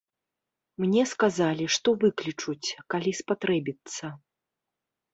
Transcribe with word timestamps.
Мне 0.83 1.03
сказалі, 1.11 1.69
што 1.77 1.95
выклічуць, 2.05 2.67
калі 2.97 3.17
спатрэбіцца. 3.23 4.05